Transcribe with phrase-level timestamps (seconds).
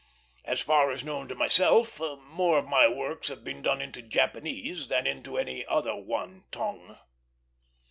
[0.45, 4.87] As far as known to myself, more of my works have been done into Japanese
[4.87, 6.97] than into any other one tongue.